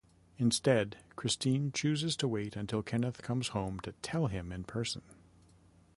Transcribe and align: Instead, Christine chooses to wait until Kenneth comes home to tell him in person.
Instead, 0.39 0.97
Christine 1.15 1.71
chooses 1.73 2.15
to 2.15 2.27
wait 2.27 2.55
until 2.55 2.81
Kenneth 2.81 3.21
comes 3.21 3.49
home 3.49 3.79
to 3.81 3.91
tell 4.01 4.25
him 4.25 4.51
in 4.51 4.63
person. 4.63 5.03